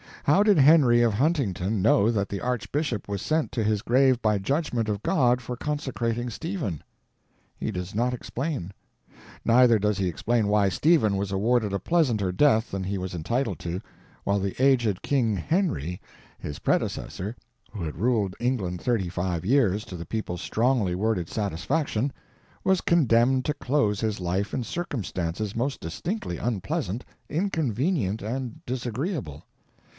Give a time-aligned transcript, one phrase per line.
[0.23, 4.37] How did Henry of Huntington know that the Archbishop was sent to his grave by
[4.39, 6.83] judgment of God for consecrating Stephen?
[7.55, 8.71] He does not explain.
[9.45, 13.59] Neither does he explain why Stephen was awarded a pleasanter death than he was entitled
[13.59, 13.79] to,
[14.23, 15.99] while the aged King Henry,
[16.39, 17.35] his predecessor,
[17.71, 22.11] who had ruled England thirty five years to the people's strongly worded satisfaction,
[22.63, 29.45] was condemned to close his life in circumstances most distinctly unpleasant, inconvenient, and disagreeable.